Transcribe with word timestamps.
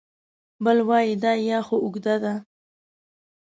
بل 0.63 0.77
وای 0.87 1.07
دا 1.23 1.31
یا 1.49 1.59
خو 1.67 1.75
اوږده 1.83 2.15
ده 2.23 2.33